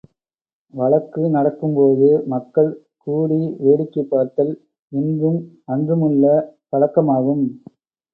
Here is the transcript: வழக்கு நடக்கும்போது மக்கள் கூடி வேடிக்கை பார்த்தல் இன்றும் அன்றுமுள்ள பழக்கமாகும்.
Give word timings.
வழக்கு 0.73 1.23
நடக்கும்போது 1.29 2.07
மக்கள் 2.25 2.71
கூடி 3.03 3.39
வேடிக்கை 3.59 4.03
பார்த்தல் 4.05 4.51
இன்றும் 4.91 5.39
அன்றுமுள்ள 5.65 6.25
பழக்கமாகும். 6.73 7.45